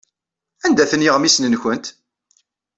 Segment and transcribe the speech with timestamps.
[0.65, 1.85] Anda-ten yeɣmisen-nwent?